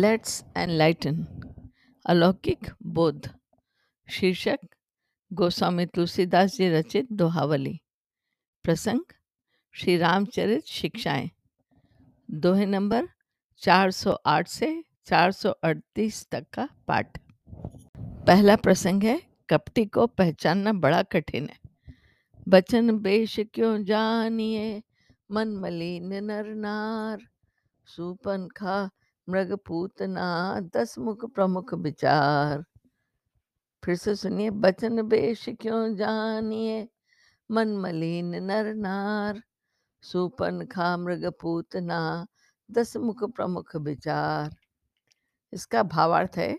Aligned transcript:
Let's 0.00 0.44
enlighten 0.56 1.26
अलौकिक 2.06 2.58
बोध। 2.82 3.30
शीर्षक, 4.10 4.58
गोस्वामी 5.32 5.86
तुलसीदास 5.86 6.54
जी 6.54 6.68
रचित 6.68 7.12
दोहावली। 7.12 7.80
प्रसंग, 8.64 9.00
श्री 9.72 9.96
रामचरित 9.96 10.64
शिक्षाएँ। 10.66 11.30
दोहे 12.30 12.66
नंबर 12.66 13.08
408 13.56 14.48
से 14.48 14.84
438 15.04 16.28
तक 16.30 16.46
का 16.52 16.68
पाठ। 16.88 17.18
पहला 18.26 18.56
प्रसंग 18.56 19.02
है, 19.02 19.22
कपटी 19.50 19.86
को 19.86 20.06
पहचानना 20.06 20.72
बड़ा 20.72 21.02
कठिन 21.02 21.48
है। 21.48 21.60
बचन 22.48 22.98
बेश 22.98 23.40
क्यों 23.40 23.84
जानिए, 23.84 24.82
मन 25.30 25.48
मलिन 25.48 26.24
नर 26.24 26.54
नार। 26.54 27.18
सुपन 27.86 28.48
खा 28.48 28.90
मृग 29.30 29.58
पूतना, 29.66 30.60
दस 30.60 30.98
मुख 30.98 31.34
प्रमुख 31.34 31.74
विचार। 31.74 32.64
फिर 33.84 33.94
से 33.94 34.14
सुनिए, 34.14 34.50
बचन 34.50 35.02
बेश 35.02 35.48
क्यों 35.48 35.96
जानिए? 35.96 36.88
मन 37.50 37.76
मलिन 37.76 38.26
नर 38.26 38.74
नार। 38.74 39.42
सुपन 40.02 40.66
खा 40.66 40.96
मृग 40.96 41.32
पूतना, 41.40 42.26
दस 42.70 42.96
मुख 42.96 43.24
प्रमुख 43.24 43.76
विचार। 43.76 44.56
इसका 45.52 45.82
भावार्थ 45.82 46.30
है, 46.36 46.58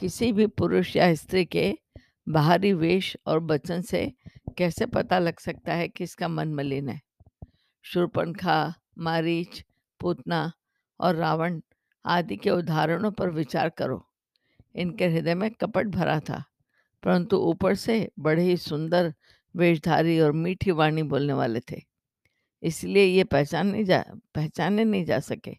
किसी 0.00 0.32
भी 0.32 0.46
पुरुष 0.46 0.96
या 0.96 1.14
स्त्री 1.14 1.44
के 1.44 1.78
बाहरी 2.28 2.72
वेश 2.72 3.16
और 3.26 3.44
वचन 3.44 3.82
से 3.82 4.12
कैसे 4.58 4.86
पता 4.86 5.18
लग 5.18 5.38
सकता 5.38 5.74
है 5.74 5.88
कि 5.88 6.04
इसका 6.04 6.28
मन 6.28 6.54
मलिन 6.54 6.88
है? 6.88 7.00
शूर्पणखा 7.82 8.74
मारीच, 8.98 9.64
पूतना 10.00 10.52
और 11.00 11.14
रावण 11.14 11.60
आदि 12.06 12.36
के 12.36 12.50
उदाहरणों 12.50 13.10
पर 13.12 13.30
विचार 13.30 13.68
करो। 13.68 14.08
इनके 14.74 15.06
हृदय 15.06 15.34
में 15.34 15.50
कपट 15.50 15.86
भरा 15.86 16.20
था, 16.20 16.44
परंतु 17.02 17.36
ऊपर 17.36 17.74
से 17.74 18.10
बड़े 18.18 18.42
ही 18.42 18.56
सुंदर, 18.56 19.14
वेशधारी 19.56 20.20
और 20.20 20.32
मीठी 20.32 20.70
वाणी 20.70 21.02
बोलने 21.02 21.32
वाले 21.32 21.60
थे। 21.60 21.82
इसलिए 22.62 23.04
ये 23.04 23.24
पहचान 23.24 23.66
नहीं 23.66 23.84
जा, 23.84 24.04
पहचाने 24.34 24.84
नहीं 24.84 25.04
जा 25.04 25.18
सके। 25.20 25.56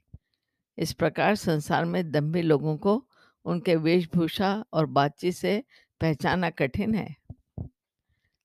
इस 0.77 0.93
प्रकार 0.93 1.35
संसार 1.35 1.85
में 1.85 2.11
दम्भी 2.11 2.41
लोगों 2.41 2.77
को 2.77 3.07
उनके 3.45 3.75
वेशभूषा 3.75 4.65
और 4.73 4.85
बातचीत 4.85 5.33
से 5.33 5.63
पहचाना 6.01 6.49
कठिन 6.49 6.95
है। 6.95 7.15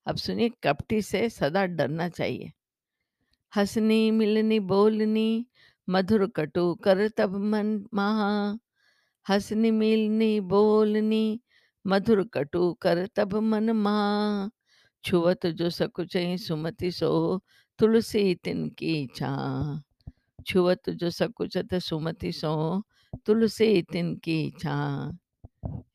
अब 0.07 0.17
सुनिए 0.17 0.51
कपटी 0.65 1.03
से 1.03 1.29
सदा 1.29 1.67
डरना 1.67 2.09
चाहिए। 2.09 2.53
हंसनी, 3.57 4.11
मिलनी, 4.11 4.61
बोलनी 4.61 5.47
मधुर 5.91 6.27
कटु 6.27 6.75
कर 6.75 7.09
तब 7.09 7.37
मन 7.37 7.85
महा, 7.95 8.59
हंसनी, 9.27 9.71
मिलनी, 9.71 10.41
बोलनी, 10.41 11.41
मधुर 11.87 12.23
कटु 12.35 12.73
कर 12.75 13.07
तब 13.17 13.35
मन 13.35 13.71
महा। 13.71 14.51
छुवत 15.05 15.47
जो 15.47 15.71
सकुच 15.71 16.17
सुमति 16.41 16.91
सो, 16.91 17.41
तुलसी 17.79 18.35
तिनकी 18.35 19.07
छा 19.17 19.83
छुवत 20.47 20.91
जो 20.91 21.11
सकुचत 21.11 21.75
सुमति 21.75 22.33
सो, 22.33 22.83
तुलसी 23.27 23.83
तिनकी 23.83 24.39
छा 24.61 24.77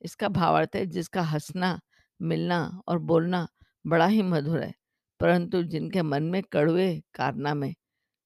इसका 0.01 0.27
भावार्थ 0.29 0.75
है, 0.75 0.85
जिसका 0.85 1.22
हंसना, 1.22 1.79
मिलना 2.22 2.81
और 2.88 3.00
बोलना 3.00 3.47
बड़ा 3.88 4.07
ही 4.07 4.22
मधुर 4.22 4.59
है, 4.59 4.73
परंतु 5.19 5.63
जिनके 5.63 6.01
मन 6.01 6.23
में 6.23 6.41
कड़वे 6.44 7.03
कारनामे 7.13 7.73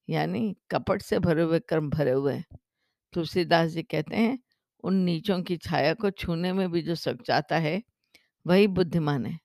यानी 0.09 0.55
कपट 0.71 1.01
से 1.01 1.19
भरे 1.19 1.41
हुए, 1.41 1.59
कर्म 1.59 1.89
भरे 1.89 2.11
हुए 2.11 2.33
हैं। 2.33 2.45
तुलसीदास 3.13 3.71
जी 3.71 3.83
कहते 3.83 4.15
हैं, 4.15 4.39
उन 4.83 4.95
नीचों 4.95 5.41
की 5.41 5.57
छाया 5.57 5.93
को 5.93 6.11
छूने 6.11 6.53
में 6.53 6.71
भी 6.71 6.81
जो 6.81 6.95
सक 6.95 7.17
जाता 7.25 7.57
है, 7.57 7.83
वही 8.47 8.67
बुद्धिमान 8.67 9.25
है। 9.25 9.39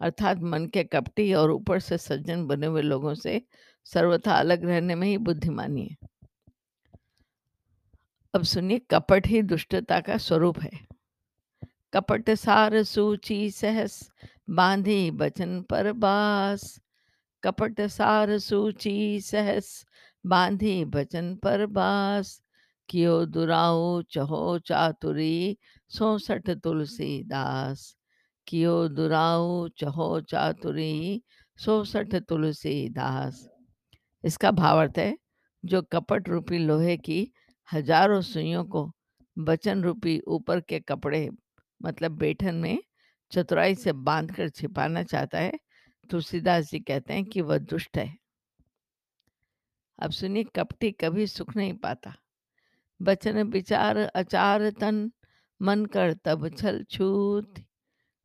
अर्थात 0.00 0.38
मन 0.38 0.66
के 0.66 0.84
कपटी 0.84 1.34
और 1.34 1.50
ऊपर 1.50 1.80
से 1.80 1.98
सज्जन 1.98 2.46
बने 2.46 2.66
हुए 2.66 2.82
लोगों 2.82 3.14
से 3.14 3.42
सर्वथा 3.84 4.34
अलग 4.34 4.64
रहने 4.64 4.94
में 4.94 5.08
ही 5.08 5.18
बुद्धिमानी 5.18 5.86
है। 5.86 5.96
अब 8.34 8.42
सुनिए, 8.42 8.78
कपट 8.78 9.26
ही 9.26 9.42
दुष्टता 9.42 10.00
का 10.00 10.16
स्वरूप 10.16 10.60
है। 10.60 10.70
कपट 11.92 12.30
सार 12.30 12.82
सूची 12.82 13.50
सहस, 13.50 14.10
बांधी 14.50 15.10
बचन 15.10 15.62
पर 15.62 15.92
बास। 15.92 16.80
कपट 17.44 17.80
सार 17.88 18.36
सूची 18.38 19.20
सहस 19.20 19.84
बांधी 20.24 20.84
बचन 20.84 21.34
पर 21.36 21.66
बास। 21.68 22.40
कियो 22.88 23.24
दुराओ 23.26 24.00
चहो 24.12 24.58
चातुरी 24.58 25.56
सौसठ 25.90 26.50
तुलसीदास 26.64 27.94
कियो 28.46 28.76
दुराओ 28.88 29.68
चहो 29.78 30.20
चातुरी 30.20 31.22
सौसठ 31.58 32.14
तुलसीदास 32.28 33.48
इसका 34.24 34.50
भावार्थ 34.52 34.98
है, 34.98 35.16
जो 35.64 35.82
कपट 35.82 36.28
रूपी 36.28 36.58
लोहे 36.58 36.96
की 36.98 37.32
हज़ारों 37.68 38.20
सुइयों 38.22 38.64
को 38.64 38.90
बचन 39.36 39.82
रूपी 39.82 40.18
ऊपर 40.28 40.60
के 40.60 40.80
कपड़े 40.80 41.28
मतलब 41.80 42.16
बेठन 42.18 42.54
में 42.56 42.78
चतुराई 43.32 43.74
से 43.74 43.92
बांधकर 43.92 44.48
छिपाना 44.48 45.02
चाहता 45.02 45.38
है 45.38 45.52
तुलसीदास 46.10 46.70
जी 46.70 46.80
कहते 46.80 47.12
हैं 47.12 47.24
कि 47.24 47.40
वह 47.40 47.58
दुष्ट 47.58 47.98
है। 47.98 48.18
अब 49.98 50.10
सुनिए, 50.10 50.44
कपटी 50.44 50.90
कभी 50.90 51.26
सुख 51.26 51.56
नहीं 51.56 51.74
पाता। 51.74 52.14
बचन 53.02 53.42
विचार 53.42 53.96
अचार 53.96 54.70
तन, 54.70 55.12
मन 55.62 55.86
कर 55.86 56.12
तब 56.14 56.48
छल 56.48 56.84
छूत। 56.84 57.54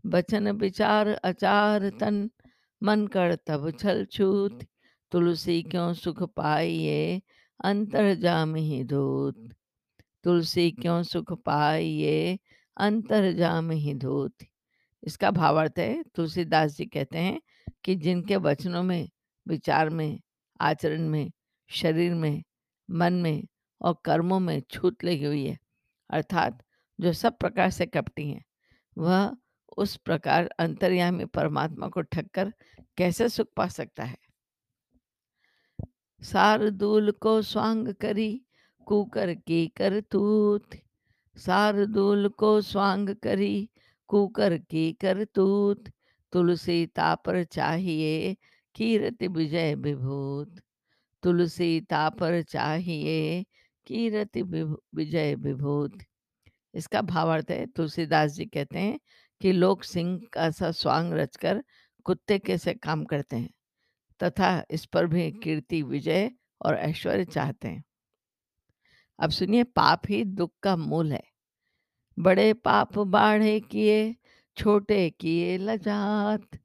बचन 0.06 0.51
विचार 0.51 1.07
अचार 1.07 1.89
तन, 1.89 2.29
मन 2.84 3.07
कर 3.07 3.35
तब 3.35 3.72
छल 3.72 4.06
छूत। 4.06 4.59
तुलसी 5.12 5.63
क्यों 5.63 5.94
सुख 5.94 6.23
पाइए, 6.23 7.22
अंतर 7.63 8.13
जाम 8.13 8.56
ही 8.56 8.84
धूत। 8.84 9.50
तुलसी 10.23 10.72
क्यों 10.72 11.03
सुख 11.03 11.34
पाइए, 11.34 12.39
अंतर 12.78 13.31
जाम 13.31 13.72
ही 13.72 13.94
धूत। 13.94 14.35
इसका 15.03 15.31
भावार्थ 15.31 15.73
है, 15.78 16.03
तुलसीदास 16.03 16.78
जी 16.78 16.85
कहते 16.85 17.18
हैं 17.18 17.41
कि 17.84 17.95
जिनके 17.95 18.35
वचनों 18.35 18.84
में, 18.84 19.09
विचार 19.47 19.90
में, 19.90 20.19
आचरण 20.62 21.09
में, 21.09 21.31
शरीर 21.69 22.13
में, 22.13 22.44
मन 22.91 23.13
में 23.13 23.44
और 23.81 23.95
कर्मों 24.06 24.40
में 24.40 24.62
छूत 24.72 25.03
लगी 25.03 25.25
हुई 25.25 25.45
है, 25.45 25.57
अर्थात 26.09 26.63
जो 27.01 27.13
सब 27.13 27.38
प्रकार 27.38 27.69
से 27.69 27.85
कपटी 27.85 28.29
हैं, 28.29 28.45
वह 28.97 29.38
उस 29.78 29.97
प्रकार 29.97 30.50
अंतर्यामी 30.59 31.25
परमात्मा 31.25 31.88
को 31.88 32.01
ठक्कर 32.01 32.53
कैसे 32.97 33.29
सुख 33.29 33.47
पा 33.56 33.68
सकता 33.68 34.03
है? 34.03 34.18
सारदूल 36.22 37.12
को 37.12 37.41
स्वांग 37.41 37.94
करी, 37.94 38.45
कुकर 38.85 39.34
की 39.34 39.68
करतूत 39.68 40.69
सारदूल 41.38 42.29
को 42.29 42.62
स्वांग 42.62 43.09
करी, 43.09 43.69
कुकर 44.07 44.57
की 44.57 44.94
करतूत 44.94 45.91
तुलसी 46.31 46.85
तापर 46.85 47.44
चाहिए, 47.44 48.36
कीरति 48.75 49.27
विजय 49.27 49.75
विभूत। 49.75 50.59
तुलसी 51.24 51.80
तापर 51.81 52.42
चाहिए, 52.42 53.45
कीरति 53.88 54.42
विजय 54.42 55.36
विभूत। 55.36 55.98
इसका 56.74 57.01
भावार्थ 57.01 57.51
है, 57.51 57.65
तुलसीदास 57.65 58.31
जी 58.31 58.45
कहते 58.45 58.80
हैं 58.80 59.00
कि 59.42 59.51
लोग 59.51 59.83
सिंह 59.83 60.19
का 60.33 60.50
सा 60.51 60.71
स्वांग 60.71 61.13
रचकर 61.13 61.63
कुत्ते 62.06 62.39
के 62.39 62.57
से 62.57 62.74
काम 62.74 63.03
करते 63.06 63.36
हैं, 63.36 63.50
तथा 64.24 64.63
इस 64.71 64.86
पर 64.86 65.07
भी 65.07 65.31
कीर्ति, 65.31 65.81
विजय 65.83 66.31
और 66.62 66.75
ऐश्वर्य 66.75 67.25
चाहते 67.25 67.68
हैं। 67.68 67.83
अब 69.19 69.30
सुनिए, 69.30 69.63
पाप 69.63 70.01
ही 70.09 70.24
दुख 70.24 70.51
का 70.63 70.75
मूल 70.75 71.12
है। 71.13 71.24
बड़े 72.18 72.53
पाप 72.53 72.98
बाढ़े 73.00 73.59
किए 73.59 74.15
छोटे 74.57 75.10
किए 75.19 75.57
लजात 75.57 76.57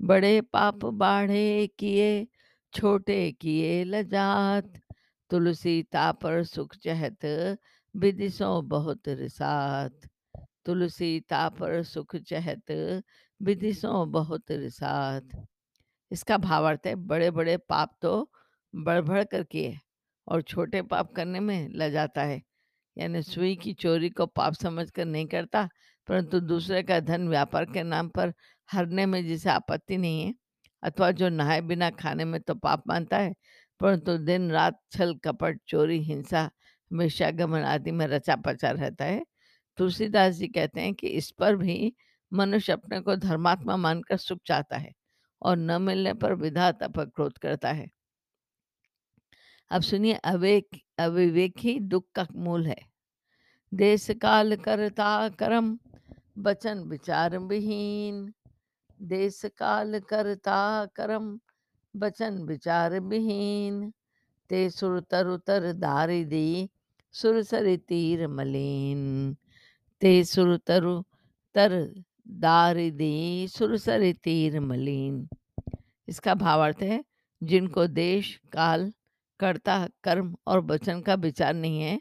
बड़े 0.00 0.40
पाप 0.52 0.84
बाढ़े 1.02 1.66
किए 1.78 2.26
छोटे 2.72 3.20
किए 3.32 3.82
लजात 3.84 4.80
तुलसी 5.30 5.82
तापर 5.92 6.42
सुख 6.44 6.76
चहत 6.76 7.24
विदिशों 7.94 8.68
बहुत 8.68 9.08
रिसात। 9.08 10.08
तुलसी 10.66 11.18
तापर 11.30 11.82
सुख 11.82 12.16
चहत 12.18 12.72
विदिशों 13.40 14.10
बहुत 14.12 14.50
रिसात। 14.50 15.28
इसका 16.10 16.38
भावार्थ 16.38 16.86
है 16.86 16.94
बड़े 16.96 17.30
बड़े 17.30 17.56
पाप 17.68 17.96
तो 18.02 18.30
बढ़ 18.74 19.00
बढ़ 19.02 19.24
कर 19.24 19.42
किए 19.44 19.76
और 20.26 20.42
छोटे 20.42 20.82
पाप 20.82 21.12
करने 21.16 21.40
में 21.40 21.68
ल 21.70 21.90
जाता 21.90 22.22
है। 22.22 22.40
यानी 22.96 23.22
सुई 23.22 23.54
की 23.56 23.72
चोरी 23.74 24.10
को 24.10 24.26
पाप 24.28 24.54
समझकर 24.54 25.04
नहीं 25.04 25.26
करता 25.26 25.68
परंतु 26.08 26.40
दूसरे 26.40 26.82
का 26.82 27.00
धन 27.00 27.28
व्यापार 27.28 27.64
के 27.64 27.82
नाम 27.82 28.08
पर 28.08 28.32
हरने 28.72 29.06
में 29.06 29.26
जिसे 29.26 29.50
आपत्ति 29.50 29.96
नहीं 29.96 30.22
है, 30.22 30.34
अथवा 30.82 31.10
जो 31.10 31.28
नहाए 31.28 31.60
बिना 31.60 31.90
खाने 31.90 32.24
में 32.24 32.40
तो 32.40 32.54
पाप 32.54 32.82
मानता 32.88 33.18
है, 33.18 33.34
परंतु 33.80 34.18
दिन 34.18 34.50
रात 34.50 34.80
छल, 34.92 35.14
कपट, 35.14 35.60
चोरी, 35.68 35.98
हिंसा 36.02 36.50
वेश्यागमन 36.92 37.62
आदि 37.62 37.90
में 37.90 38.06
रचा 38.06 38.36
पचा 38.36 38.70
रहता 38.70 39.04
है। 39.04 39.24
तुलसीदास 39.76 40.34
जी 40.34 40.48
कहते 40.48 40.80
हैं 40.80 40.94
कि 40.94 41.06
इस 41.06 41.30
पर 41.30 41.56
भी 41.56 41.94
मनुष्य 42.32 42.72
अपने 42.72 43.00
को 43.00 43.16
धर्मात्मा 43.16 43.76
मानकर 43.76 44.16
सुख 44.16 44.38
चाहता 44.46 44.76
है 44.76 44.92
और 45.42 45.56
न 45.56 45.82
मिलने 45.82 46.14
पर 46.14 46.34
विधाता 46.34 46.88
पर 46.88 47.04
क्रोध 47.04 47.38
करता 47.38 47.72
है। 47.72 47.90
अब 49.70 49.82
सुनिए, 49.82 50.14
अवेक, 50.14 50.68
अविवेक 50.98 51.54
ही 51.58 51.80
दुख 51.80 52.06
का 52.14 52.26
मूल 52.34 52.66
है। 52.66 52.91
देश 53.74 54.10
काल 54.10 54.56
करता 54.56 55.28
करम, 55.28 55.78
बचन 56.38 56.78
विचार 56.78 57.38
विहीन। 57.38 58.32
देश 59.02 59.42
काल 59.44 59.98
करता 59.98 60.86
करम, 60.86 61.40
बचन 61.96 62.42
विचार 62.42 63.00
विहीन। 63.00 63.92
ते 64.48 64.70
सुर 64.70 65.00
तरु 65.00 65.36
तर 65.36 65.72
दारि 65.72 66.24
दी, 66.24 66.70
सुर 67.12 67.42
सरि 67.42 67.76
तीर 67.76 68.28
मलीन। 68.28 69.36
ते 70.00 70.24
सुर 70.24 70.56
तरु 70.56 71.02
तर 71.54 72.02
दारि 72.28 72.90
दी, 72.90 73.48
सुर 73.48 73.76
सरि 73.76 74.12
तीर 74.12 74.60
मलीन। 74.60 75.28
इसका 76.08 76.34
भावार्थ 76.34 76.82
है, 76.82 77.04
जिनको 77.42 77.86
देश 77.86 78.40
काल 78.52 78.92
कर्ता 79.40 79.88
कर्म 80.04 80.36
और 80.46 80.60
वचन 80.60 81.00
का 81.00 81.14
विचार 81.14 81.54
नहीं 81.54 81.80
है 81.80 82.00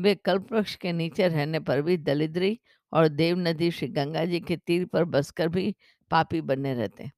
वे 0.00 0.14
कल्प 0.14 0.52
वृक्ष 0.52 0.76
के 0.76 0.92
नीचे 0.92 1.28
रहने 1.28 1.60
पर 1.60 1.82
भी 1.82 1.96
दलिद्री 1.96 2.60
और 2.92 3.08
देव 3.08 3.38
नदी 3.38 3.70
श्री 3.70 3.88
गंगा 3.88 4.24
जी 4.24 4.40
के 4.40 4.56
तीर 4.56 4.84
पर 4.86 5.04
बसकर 5.04 5.48
भी 5.48 5.74
पापी 6.10 6.40
बने 6.40 6.74
रहते 6.74 7.10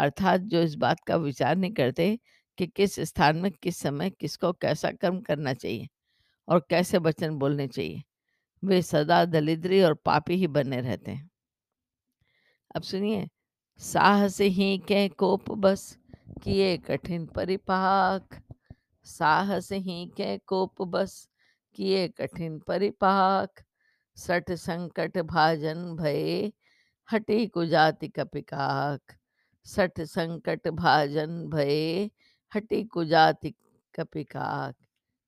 अर्थात 0.00 0.40
जो 0.40 0.62
इस 0.62 0.74
बात 0.74 1.00
का 1.06 1.16
विचार 1.16 1.56
नहीं 1.56 1.72
करते 1.72 2.18
कि 2.58 2.66
किस 2.66 3.00
स्थान 3.00 3.36
में, 3.36 3.52
किस 3.52 3.76
समय 3.76 4.10
किसको 4.10 4.52
कैसा 4.52 4.90
कर्म 4.90 5.20
करना 5.20 5.54
चाहिए 5.54 5.88
और 6.48 6.66
कैसे 6.70 6.98
वचन 6.98 7.34
बोलने 7.34 7.68
चाहिए, 7.68 8.02
वे 8.64 8.82
सदा 8.82 9.24
दलिद्री 9.24 9.82
और 9.82 9.94
पापी 9.94 10.34
ही 10.34 10.46
बने 10.46 10.80
रहते 10.80 11.10
हैं। 11.10 11.30
अब 12.76 12.82
सुनिए, 12.82 13.28
साहस 13.78 14.40
ही 14.40 14.78
के 14.78 15.08
कोप 15.08 15.50
बस 15.50 15.98
किए 16.44 16.76
कठिन 16.76 17.26
परिपाक, 17.26 18.42
साहस 19.04 19.72
ही 19.72 20.06
के 20.06 20.38
कोप 20.38 20.82
बस 20.82 21.28
किए 21.78 22.08
कठिन 22.08 22.58
परिपाक 22.58 23.60
सठ 24.16 24.50
संकट 24.50 25.18
भाजन 25.18 25.96
भये, 25.96 26.52
हटी 27.12 27.46
कुजाति 27.46 28.08
कपिकाक। 28.08 29.00
सठ 29.64 30.00
संकट 30.00 30.68
भाजन 30.68 31.48
भये, 31.48 32.10
हटी 32.54 32.84
कुजाति 32.84 33.54
कपिकाक। 33.94 34.74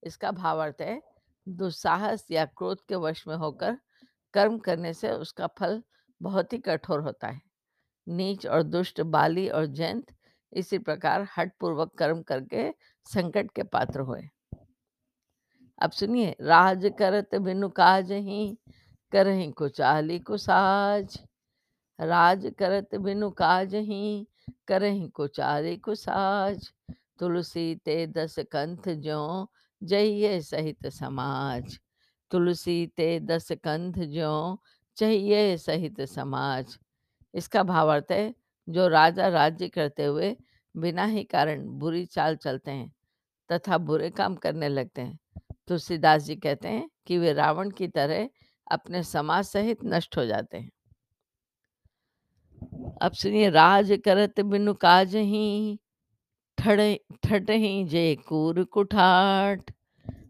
इसका 0.02 0.30
भावार्थ 0.30 0.80
है, 0.80 1.02
दुस्साहस 1.48 2.26
या 2.30 2.44
क्रोध 2.44 2.78
के 2.88 2.94
वश 2.94 3.28
में 3.28 3.36
होकर 3.36 3.78
कर्म 4.34 4.58
करने 4.58 4.94
से 4.94 5.10
उसका 5.10 5.46
फल 5.46 5.82
बहुत 6.22 6.52
ही 6.52 6.58
कठोर 6.58 7.00
होता 7.00 7.28
है। 7.28 7.40
नीच 8.08 8.46
और 8.46 8.62
दुष्ट, 8.62 9.00
बाली 9.00 9.48
और 9.48 9.66
जैंत 9.66 10.06
इसी 10.52 10.78
प्रकार 10.78 11.28
हट 11.36 11.52
पूर्वक 11.60 11.94
कर्म 11.98 12.22
करके 12.22 12.70
संकट 13.06 13.50
के 13.50 13.62
पात्र 13.62 14.00
हुए। 14.00 14.22
अब 15.80 15.90
सुनिए, 15.90 16.36
राज 16.40 16.92
करत 16.98 17.34
बिनु 17.34 17.68
काज 17.68 18.12
ही, 18.12 18.58
करही 19.12 19.50
कुचाली 19.50 20.18
कुसाज। 20.18 21.18
राज 22.00 22.52
करत 22.58 22.94
बिनु 22.94 23.30
काज 23.30 23.74
ही, 23.74 24.26
करही 24.68 25.08
कुचाली 25.08 25.76
कुसाज। 25.76 26.70
तुलसी 27.18 27.74
ते 27.74 28.06
दस 28.06 28.38
कंथ 28.38 28.88
ज्यो 28.88 29.48
जइये 29.82 30.40
सहित 30.40 30.86
समाज। 30.86 31.78
तुलसी 32.30 32.86
ते 32.86 33.20
दस 33.20 33.52
कंथ 33.52 33.92
ज्यो 33.92 34.60
चाहिए 34.96 35.56
सहित 35.56 36.00
समाज। 36.00 36.78
इसका 37.34 37.62
भावार्थ 37.62 38.12
है, 38.12 38.34
जो 38.68 38.88
राजा 38.88 39.28
राज्य 39.28 39.68
करते 39.68 40.04
हुए 40.04 40.36
बिना 40.76 41.04
ही 41.04 41.24
कारण 41.24 41.66
बुरी 41.68 42.04
चाल 42.06 42.36
चलते 42.36 42.70
हैं, 42.70 42.92
तथा 43.52 43.78
बुरे 43.78 44.10
काम 44.10 44.34
करने 44.34 44.68
लगते 44.68 45.02
हैं। 45.02 45.18
तुलसीदास 45.70 46.22
जी 46.22 46.34
कहते 46.36 46.68
हैं 46.68 46.88
कि 47.06 47.18
वे 47.18 47.32
रावण 47.32 47.70
की 47.70 47.88
तरह 47.88 48.28
अपने 48.66 49.02
समाज 49.02 49.44
सहित 49.44 49.84
नष्ट 49.84 50.16
हो 50.16 50.24
जाते 50.26 50.58
हैं। 50.58 50.70
अब 53.02 53.12
सुनिए, 53.12 53.50
राज 53.50 53.92
करत 54.04 54.40
बिनु 54.40 54.74
काज 54.74 55.14
ही 55.16 55.78
ठट 56.58 57.50
ही 57.50 57.84
जय 57.84 58.14
कूर 58.28 58.62
कुठाट। 58.64 59.70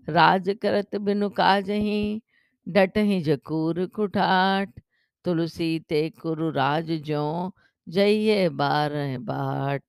राज 0.09 0.51
करत 0.63 0.97
बिनु 0.97 1.29
काज 1.31 1.71
ही, 1.71 2.23
डट 2.67 2.99
ही 2.99 3.21
जकूर 3.23 3.85
कुठाट। 3.87 4.81
तुलसी 5.25 5.79
ते 5.89 6.09
कुरु 6.11 6.51
राज 6.51 6.91
ज्यो 7.05 7.55
जइये 7.89 8.49
बारह 8.49 9.19
बाट। 9.19 9.83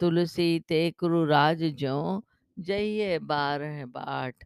तुलसी 0.00 0.48
ते 0.68 0.90
कुरु 0.90 1.24
राज 1.24 1.62
ज्यो 1.78 2.24
जइये 2.58 3.18
बारह 3.18 3.84
बाट। 3.86 4.44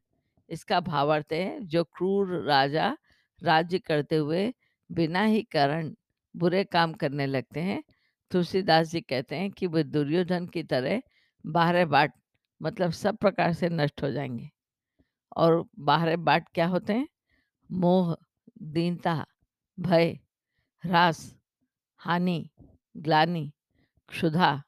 इसका 0.51 0.81
भावार्थ 0.81 1.33
है, 1.33 1.61
जो 1.61 1.85
क्रूर 1.85 2.43
राजा 2.43 2.97
राज्य 3.43 3.79
करते 3.79 4.17
हुए 4.17 4.55
बिना 4.93 5.23
ही 5.23 5.43
कारण 5.43 5.95
बुरे 6.37 6.65
काम 6.65 6.93
करने 6.93 7.27
लगते 7.27 7.61
हैं। 7.61 7.85
तुलसीदास 8.31 8.89
जी 8.89 9.01
कहते 9.01 9.37
हैं 9.37 9.51
कि 9.51 9.67
वे 9.67 9.85
दुर्योधन 9.85 10.47
की 10.47 10.63
तरह 10.63 11.03
बारह 11.47 11.85
बाट 11.85 12.15
मतलब 12.63 12.91
सब 12.91 13.17
प्रकार 13.17 13.53
से 13.53 13.69
नष्ट 13.69 14.03
हो 14.03 14.11
जाएँगे। 14.11 14.51
और 15.37 15.69
बारह 15.79 16.17
बाट 16.17 16.49
क्या 16.55 16.67
होते 16.67 16.93
हैं? 16.93 17.09
मोह, 17.71 18.17
दीनता, 18.63 19.27
भय, 19.81 20.19
ह्रास, 20.87 21.37
हानि, 21.97 22.51
ग्लानि, 22.97 23.53
क्षुधा, 24.09 24.63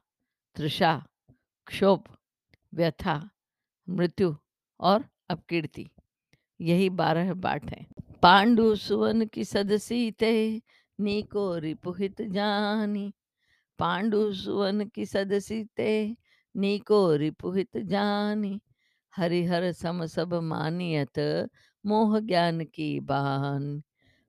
तृषा, 0.55 1.07
क्षोभ, 1.66 2.05
व्यथा, 2.75 3.31
मृत्यु 3.88 4.37
और 4.81 5.05
अपकीर्ति 5.31 5.89
यही 6.61 6.91
बारह 6.91 7.35
बाट। 7.35 7.71
है 7.71 7.87
पांडु 8.23 8.75
सुवन 8.77 9.27
की 9.27 9.45
सदसी 9.45 10.11
ते 10.11 10.63
नीको 11.01 11.59
रिपुहित 11.59 12.23
जानी। 12.23 13.13
पांडु 13.79 14.33
सुवन 14.33 14.85
की 14.95 15.07
सदसी 15.07 15.65
ते 15.77 16.17
नीको 16.57 17.17
रिपुहित 17.17 17.77
जानी। 17.77 18.61
हरिहर 19.17 19.73
सम 19.73 20.07
सब 20.07 20.35
मानियत, 20.35 21.49
मोह 21.87 22.21
ज्ञान 22.21 22.65
की 22.65 23.01
बान। 23.01 23.83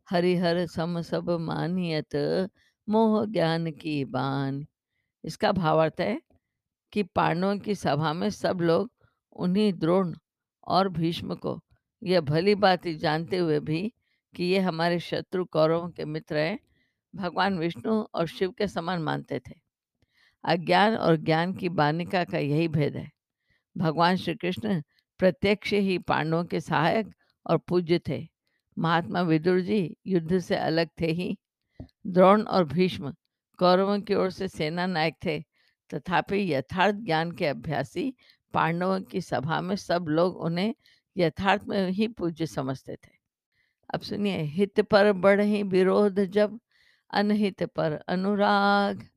हरिहर 0.09 0.65
सम 0.65 1.01
सब 1.01 1.29
मानियत, 1.29 2.15
मोह 2.89 3.25
ज्ञान 3.25 3.71
की 3.71 4.05
बान। 4.05 4.65
इसका 5.23 5.51
भावार्थ 5.51 6.01
है 6.01 6.21
कि 6.91 7.03
पांडवों 7.03 7.57
की 7.57 7.75
सभा 7.75 8.13
में 8.13 8.29
सब 8.29 8.59
लोग 8.61 8.91
उन्हीं 9.33 9.73
द्रोण 9.73 10.15
और 10.67 10.89
भीष्म 10.89 11.35
को। 11.35 11.63
यह 12.03 12.21
भली 12.21 12.55
बात 12.55 12.85
ही 12.85 12.95
जानते 12.95 13.37
हुए 13.37 13.59
भी 13.59 13.93
कि 14.35 14.43
ये 14.43 14.59
हमारे 14.59 14.99
शत्रु 14.99 15.45
कौरवों 15.45 15.89
के 15.89 16.05
मित्र 16.05 16.37
हैं, 16.37 16.59
भगवान 17.15 17.59
विष्णु 17.59 18.05
और 18.13 18.27
शिव 18.27 18.51
के 18.51 18.67
समान 18.67 19.01
मानते 19.01 19.39
थे। 19.39 19.53
अज्ञान 20.43 20.95
और 20.95 21.15
ज्ञान 21.15 21.53
की 21.53 21.69
बानिका 21.69 22.23
का 22.23 22.37
यही 22.37 22.67
भेद 22.67 22.95
है। 22.95 23.11
भगवान 23.77 24.15
श्री 24.15 24.35
कृष्ण 24.35 24.81
प्रत्यक्ष 25.19 25.73
ही 25.73 25.97
पांडवों 25.97 26.45
के 26.45 26.59
सहायक 26.59 27.13
और 27.47 27.57
पूज्य 27.57 27.99
थे। 28.07 28.27
महात्मा 28.77 29.21
विदुर 29.21 29.59
जी 29.61 29.97
युद्ध 30.07 30.39
से 30.39 30.55
अलग 30.55 30.87
थे 31.01 31.11
ही। 31.11 31.37
द्रोण 32.07 32.41
और 32.41 32.63
भीष्म 32.65 33.15
कौरवों 33.57 34.01
की 34.01 34.13
ओर 34.13 34.31
से 34.31 34.47
सेना 34.47 34.85
नायक 34.85 35.15
थे। 35.25 35.43
तथापि 35.93 36.53
यथार्थ 36.53 36.95
ज्ञान 36.95 37.31
के 37.31 37.45
अभ्यासी 37.45 38.13
पांडवों 38.53 39.01
की 39.01 39.21
सभा 39.21 39.61
में 39.61 39.75
सब 39.75 40.05
लोग 40.09 40.37
उन्हें 40.37 40.73
यथार्थ 41.17 41.63
में 41.67 41.89
ही 41.89 42.07
पूज्य 42.07 42.45
समझते 42.45 42.95
थे। 42.95 43.11
अब 43.93 44.01
सुनिए, 44.01 44.41
हित 44.41 44.79
पर 44.81 45.11
बढ़े 45.13 45.63
विरोध 45.63 46.19
जब, 46.19 46.59
अनहित 47.13 47.63
पर 47.63 47.91
अनुराग। 48.07 49.07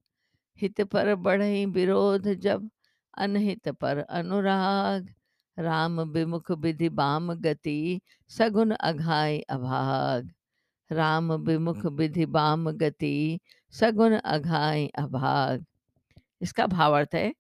हित 0.58 0.80
पर 0.80 1.14
बढ़े 1.14 1.66
विरोध 1.66 2.28
जब, 2.28 2.70
अनहित 3.18 3.68
पर 3.68 3.98
अनुराग। 3.98 5.14
राम 5.58 6.00
विमुख 6.00 6.50
विधि 6.50 6.88
बाम 6.88 7.32
गति 7.34 8.00
सगुन 8.28 8.70
अघाय 8.70 9.38
अभाग। 9.40 10.32
राम 10.92 11.32
विमुख 11.32 11.86
विधि 11.86 12.26
बाम 12.26 12.70
गति 12.70 13.40
सगुन 13.70 14.14
अघाय 14.14 14.86
अभाग। 14.86 15.64
इसका 16.40 16.66
भावार्थ 16.66 17.14
है 17.14 17.34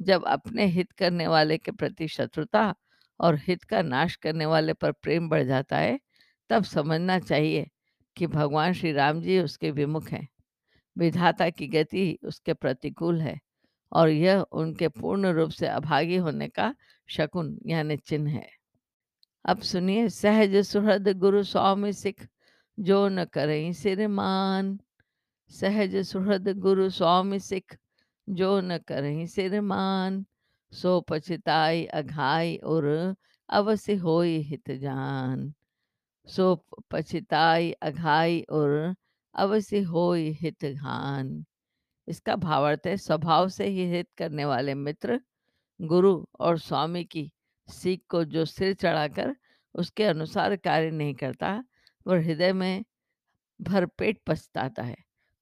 जब 0.00 0.24
अपने 0.24 0.66
हित 0.66 0.92
करने 0.92 1.26
वाले 1.26 1.58
के 1.58 1.70
प्रति 1.70 2.08
शत्रुता 2.08 2.74
और 3.20 3.34
हित 3.34 3.64
का 3.64 3.82
नाश 3.82 4.16
करने 4.16 4.46
वाले 4.46 4.72
पर 4.72 4.92
प्रेम 4.92 5.28
बढ़ 5.28 5.42
जाता 5.42 5.78
है, 5.78 6.00
तब 6.50 6.64
समझना 6.64 7.18
चाहिए 7.18 7.70
कि 8.16 8.26
भगवान 8.26 8.72
श्री 8.72 8.92
राम 8.92 9.22
जी 9.22 9.38
उसके 9.40 9.70
विमुख 9.70 10.08
हैं। 10.10 10.28
विधाता 10.98 11.50
की 11.50 11.66
गति 11.66 12.18
उसके 12.24 12.54
प्रतिकूल 12.54 13.20
है 13.20 13.40
और 13.92 14.08
यह 14.08 14.40
उनके 14.40 14.88
पूर्ण 14.88 15.26
रूप 15.26 15.50
से 15.50 15.66
अभागी 15.66 16.16
होने 16.16 16.48
का 16.48 16.74
शकुन 17.08 17.58
यानी 17.66 17.96
चिन्ह 17.96 18.30
है। 18.30 18.50
अब 19.44 19.60
सुनिए, 19.60 20.08
सहज 20.08 20.56
सुहृद 20.56 21.08
गुरु 21.08 21.42
स्वामी 21.42 21.92
सिख, 21.92 22.28
जो 22.80 23.08
न 23.08 23.24
करें 23.24 23.72
सिर 23.72 24.08
मान। 24.08 24.80
सहज 25.50 25.96
सुहृद 25.96 26.48
गुरु 26.48 26.90
स्वामी 26.90 27.38
सिख 27.38 27.76
जो 28.30 28.60
न 28.60 28.78
करें, 28.78 29.26
सिर 29.26 29.60
मान, 29.60 30.24
सो 30.72 31.00
पछताई 31.00 31.84
अघाई 31.84 32.56
और 32.56 33.14
अवश्य 33.48 33.94
होई 33.94 34.36
हित 34.40 34.70
जान। 34.70 35.52
सो 36.26 36.54
पछताई 36.90 37.72
अघाई 37.72 38.40
और 38.50 38.94
अवश्य 39.34 39.80
होई 39.80 40.30
हित 40.30 40.64
घान। 40.64 41.44
इसका 42.08 42.36
भावार्थ 42.36 42.86
है, 42.86 42.96
स्वभाव 42.96 43.48
से 43.48 43.66
ही 43.66 43.90
हित 43.90 44.08
करने 44.18 44.44
वाले 44.44 44.74
मित्र, 44.74 45.20
गुरु 45.80 46.26
और 46.40 46.58
स्वामी 46.58 47.04
की 47.04 47.30
सीख 47.68 48.02
को 48.08 48.24
जो 48.24 48.44
सिर 48.44 48.74
चढ़ाकर 48.74 49.36
उसके 49.74 50.04
अनुसार 50.04 50.56
कार्य 50.56 50.90
नहीं 50.90 51.14
करता, 51.14 51.64
वह 52.06 52.20
हृदय 52.20 52.52
में 52.52 52.84
भरपेट 53.60 54.20
पछताता 54.26 54.82
है 54.82 54.96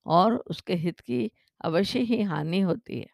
और 0.05 0.35
उसके 0.35 0.73
हित 0.73 0.99
की 0.99 1.31
अवश्य 1.61 1.99
ही 1.99 2.21
हानि 2.21 2.59
होती 2.59 2.99
है। 2.99 3.07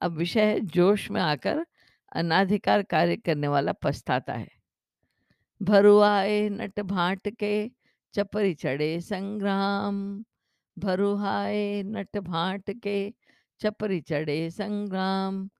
अब 0.00 0.12
विषय 0.12 0.60
जोश 0.60 1.10
में 1.10 1.20
आकर 1.20 1.66
अनाधिकार 2.12 2.82
कार्य 2.82 3.16
करने 3.16 3.48
वाला 3.48 3.72
पछताता 3.72 4.32
है। 4.32 4.48
भरुआए 5.62 6.48
नट 6.48 6.80
भाट 6.80 7.28
के 7.28 7.70
चपरी 8.14 8.54
चढ़े 8.54 9.00
संग्राम। 9.00 10.24
भरुहाए 10.78 11.82
नट 11.82 12.18
भाट 12.18 12.70
के 12.70 13.14
चपरी 13.60 14.00
चढ़े 14.00 14.50
संग्राम। 14.50 15.50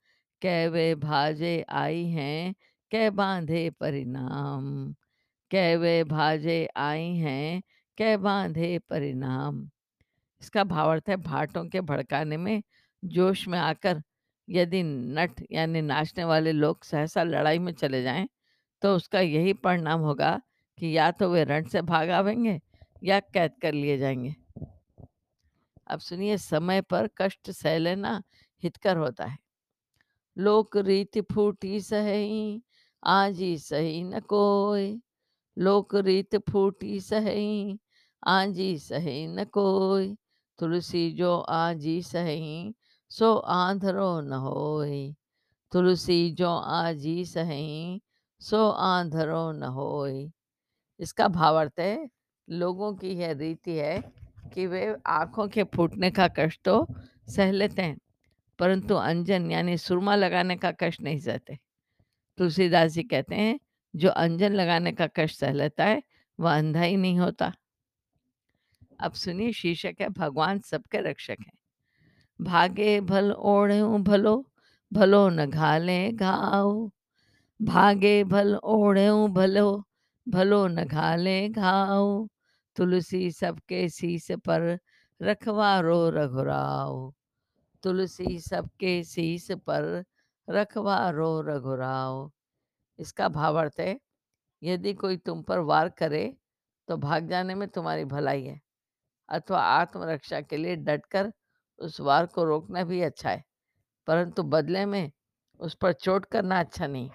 कै 0.43 0.69
वे 0.69 0.95
भाजे 0.95 1.65
आई 1.69 2.07
हैं, 2.07 2.55
कै 2.91 3.11
बांधे 3.11 3.71
परिणाम। 3.71 4.95
कै 5.50 5.77
वे 5.77 6.05
भाजे 6.05 6.69
आई 6.77 7.17
हैं, 7.17 7.62
कै 7.99 8.17
बांधे 8.17 8.79
परिणाम। 8.79 9.71
इसका 10.40 10.64
भावार्थ 10.64 11.09
है 11.09 11.16
भाटों 11.16 11.64
के 11.68 11.80
भड़काने 11.80 12.37
में 12.37 12.62
जोश 13.04 13.49
में 13.49 13.59
आकर 13.59 14.02
यदि 14.49 14.82
नट 14.85 15.44
यानी 15.52 15.80
नाचने 15.82 16.25
वाले 16.25 16.52
लोग 16.52 16.85
सहसा 16.85 17.23
लड़ाई 17.23 17.59
में 17.59 17.73
चले 17.73 18.02
जाएँ 18.02 18.28
तो 18.82 18.97
उसका 18.97 19.20
यही 19.20 19.52
परिणाम 19.54 20.00
होगा 20.00 20.40
कि 20.78 20.97
या 20.97 21.11
तो 21.11 21.30
वे 21.30 21.44
रण 21.44 21.64
से 21.64 21.82
भाग 21.82 22.11
आवेंगे 22.11 22.61
या 23.04 23.20
कैद 23.20 23.52
कर 23.62 23.73
लिए 23.73 23.99
जाएँगे। 23.99 24.35
अब 25.87 26.00
सुनिए, 26.00 26.38
समय 26.38 26.80
पर 26.80 27.09
कष्ट 27.18 27.50
सह 27.50 27.78
लेना 27.78 28.23
हितकर 28.62 28.97
होता 28.97 29.25
है। 29.25 29.38
लोक 30.37 30.76
रीति 30.76 31.20
फूटी 31.20 31.80
सही 31.80 32.62
आजी 33.02 33.59
सही 33.59 34.02
न 34.04 34.20
कोई। 34.20 35.00
लोक 35.59 35.94
रीत 35.97 36.37
फूटी 36.50 37.00
सही 37.00 37.78
आजी 38.28 38.78
सही 38.78 39.26
न 39.26 39.44
कोय 39.44 40.16
तुलसी 40.61 41.11
जो 41.11 41.37
आजी 41.40 42.00
सही, 42.02 42.75
सो 43.11 43.35
आंधरो 43.35 44.21
न 44.21 44.33
होय 44.33 45.12
तुलसी 45.73 46.31
जो 46.31 46.49
आजी 46.49 47.25
सही, 47.25 48.00
सो 48.40 48.69
आंधरो 48.71 49.50
न 49.52 49.62
होय 49.71 50.31
इसका 51.00 51.29
भावार्थ 51.29 51.81
है, 51.81 52.09
लोगों 52.49 52.93
की 52.95 53.11
यह 53.11 53.33
रीति 53.33 53.76
है 53.76 53.99
कि 54.55 54.67
वे 54.67 54.95
आँखों 55.07 55.47
के 55.49 55.64
फूटने 55.64 56.11
का 56.11 56.29
कष्ट 56.29 56.61
तो 56.64 56.87
सह 57.29 57.50
लेते 57.52 57.83
हैं, 57.83 57.99
परंतु 58.59 58.95
अंजन 58.95 59.50
यानी 59.50 59.76
सुरमा 59.79 60.17
लगाने 60.17 60.57
का 60.57 60.73
कष्ट 60.81 61.00
नहीं 61.00 61.19
सहते। 61.19 61.59
तुलसीदास 62.38 62.90
जी 62.93 63.02
कहते 63.02 63.35
हैं, 63.35 63.59
जो 63.95 64.09
अंजन 64.11 64.52
लगाने 64.52 64.93
का 64.93 65.07
कष्ट 65.17 65.38
सह 65.38 65.52
लेता 65.52 65.85
है, 65.85 66.02
वह 66.38 66.57
अंधा 66.59 66.83
ही 66.83 66.97
नहीं 66.97 67.19
होता। 67.19 67.52
अब 69.00 69.12
सुनिए, 69.12 69.52
शीर्षक 69.52 69.95
है, 70.00 70.09
भगवान 70.09 70.59
सबके 70.61 71.00
रक्षक 71.00 71.37
हैं। 71.40 71.52
भागे 72.40 73.00
भल 73.00 73.33
ओढ़े 73.33 73.83
भलो 74.02 74.47
भलो 74.92 75.28
न 75.28 75.47
घाले 75.47 76.12
घाव। 76.12 76.90
भागे 77.61 78.25
भल 78.25 78.54
ओढ़े 78.57 79.11
भलो 79.28 79.85
भलो 80.26 80.66
न 80.69 80.85
घाले 80.85 81.49
घाव। 81.49 82.28
तुलसी 82.76 83.30
सबके 83.30 83.88
शीस 83.88 84.30
पर 84.33 84.78
रखवारो 85.21 86.09
रघुराव। 86.11 87.12
तुलसी 87.83 88.38
सबके 88.40 89.02
शीस 89.04 89.50
पर 89.52 90.04
रखवारो 90.49 91.40
रघुराव। 91.40 92.30
इसका 92.99 93.28
भावार्थ 93.28 93.80
है, 93.80 93.99
यदि 94.62 94.95
कोई 94.95 95.16
तुम 95.16 95.42
पर 95.42 95.59
वार 95.61 95.88
करे 95.88 96.37
तो 96.88 96.97
भाग 96.97 97.28
जाने 97.28 97.54
में 97.54 97.69
तुम्हारी 97.69 98.04
भलाई 98.04 98.42
है। 98.45 98.61
अथवा 99.30 99.60
आत्मरक्षा 99.60 100.40
के 100.40 100.56
लिए 100.56 100.76
डटकर 100.76 101.32
उस 101.78 102.00
वार 102.00 102.26
को 102.26 102.44
रोकना 102.44 102.84
भी 102.84 103.00
अच्छा 103.02 103.30
है। 103.30 103.44
परंतु 104.06 104.42
बदले 104.42 104.87
में 104.87 105.10
उस 105.60 105.75
पर 105.75 105.92
चोट 105.92 106.25
करना 106.25 106.60
अच्छा 106.60 106.87
नहीं, 106.87 107.10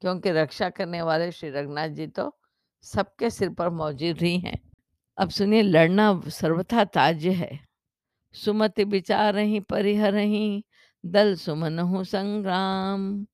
क्योंकि 0.00 0.30
रक्षा 0.30 0.70
करने 0.70 1.02
वाले 1.02 1.32
श्री 1.32 1.50
रघुनाथ 1.50 1.88
जी 1.88 2.06
तो 2.06 2.38
सबके 2.82 3.30
सिर 3.30 3.50
पर 3.50 3.70
मौजूद 3.70 4.22
ही 4.22 4.38
हैं। 4.38 4.58
अब 5.18 5.30
सुनिए, 5.30 5.62
लड़ना 5.62 6.20
सर्वथा 6.28 6.84
ताज्य 6.84 7.30
है। 7.30 7.58
सुमति 8.34 8.84
विचार 8.84 9.36
ही 9.36 9.60
परिहर 9.60 10.12
परिहरहि 10.12 10.64
दल 11.06 11.34
सुमनहु 11.34 12.04
संग्राम। 12.04 13.26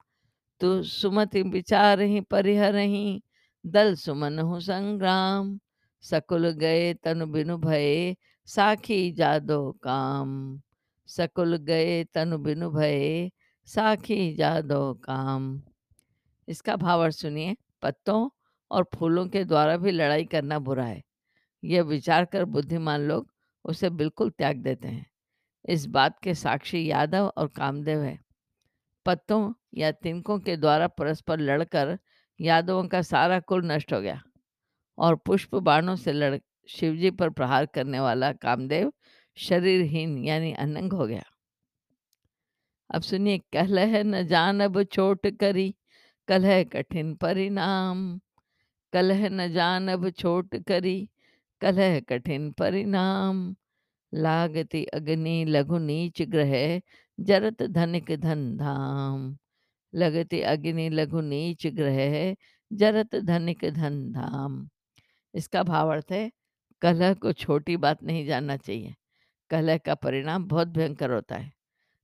तु 0.61 0.83
सुमति 0.83 1.43
विचारहि 1.43 2.21
परिहरहि 2.21 3.23
दल 3.67 3.95
सुमनहु 3.95 4.61
संग्राम। 4.61 5.61
सकुल 6.11 6.51
गए 6.51 6.95
तनु 6.95 7.27
बिनु 7.27 7.59
भये, 7.59 8.17
साखी 8.47 9.13
जादो 9.13 9.73
काम। 9.73 10.61
सकुल 11.07 11.57
गए 11.57 12.05
तनु 12.05 12.39
बिनु 12.39 12.71
भये, 12.71 13.31
साखी 13.65 14.35
जादो 14.35 14.95
काम। 14.95 15.63
इसका 16.49 16.77
भावार्थ 16.77 17.15
सुनिए, 17.15 17.57
पत्तों 17.83 18.29
और 18.71 18.91
फूलों 18.95 19.29
के 19.29 19.45
द्वारा 19.45 19.77
भी 19.77 19.91
लड़ाई 19.91 20.25
करना 20.25 20.59
बुरा 20.59 20.85
है। 20.85 21.03
यह 21.65 21.83
विचार 21.83 22.25
कर 22.25 22.45
बुद्धिमान 22.45 23.01
लोग 23.01 23.33
उसे 23.65 23.91
बिल्कुल 23.91 24.31
त्याग 24.31 24.57
देते 24.57 24.89
हैं। 24.89 25.07
इस 25.69 25.87
बात 25.87 26.19
के 26.19 26.35
साक्षी 26.35 26.91
यादव 26.91 27.33
और 27.37 27.49
कामदेव 27.49 28.03
है। 28.03 28.19
पत्तों 29.07 29.53
या 29.75 29.93
तिनकों 29.93 30.39
के 30.39 30.57
द्वारा 30.57 30.87
परस्पर 30.87 31.41
लड़कर 31.41 31.99
यादवों 32.41 32.89
का 32.89 33.03
सारा 33.03 33.41
कुल 33.41 33.73
नष्ट 33.73 33.93
हो 33.93 34.01
गया। 34.01 34.23
और 34.99 35.17
पुष्प 35.17 35.55
बाणों 35.55 35.97
से 35.97 36.13
लड़, 36.13 36.39
शिवजी 36.69 37.11
पर 37.11 37.31
प्रहार 37.31 37.67
करने 37.67 38.01
वाला 38.01 38.33
कामदेव 38.33 38.93
शरीरहीन 39.37 40.25
यानी 40.25 40.53
अनंग 40.53 40.93
हो 40.93 41.07
गया। 41.07 41.25
अब 42.91 43.03
सुनिए, 43.03 43.39
कलह 43.39 44.03
न 44.03 44.27
जानब 44.27 44.83
छोट 44.83 45.27
करी, 45.27 45.75
कलह 46.29 46.65
कठिन 46.65 47.15
परिणाम। 47.15 48.21
कलह 48.93 49.29
न 49.29 49.53
जानब 49.53 50.11
छोट 50.11 50.57
करी, 50.57 51.09
कलह 51.61 52.01
कठिन 52.01 52.53
परिणाम। 52.53 53.57
लागति 54.15 54.85
अग्नि 54.85 55.45
लघु 55.45 55.79
नीच 55.79 56.23
ग्रह, 56.23 56.81
जरत 57.21 57.63
धनिक 57.63 58.21
धन 58.21 58.57
धाम। 58.57 59.37
लगति 59.95 60.41
अग्नि 60.41 60.89
लघु 60.91 61.21
नीच 61.21 61.67
ग्रह, 61.67 62.37
जरत 62.73 63.17
धनिक 63.17 63.65
धन 63.65 64.13
धाम। 64.13 64.69
इसका 65.35 65.63
भावार्थ 65.63 66.07
है, 66.11 66.33
कलह 66.83 67.15
को 67.15 67.33
छोटी 67.33 67.77
बात 67.77 68.03
नहीं 68.03 68.27
जानना 68.27 68.57
चाहिए। 68.57 68.95
कलह 69.51 69.79
का 69.79 69.95
परिणाम 69.95 70.45
बहुत 70.45 70.69
भयंकर 70.69 71.11
होता 71.11 71.37
है। 71.37 71.53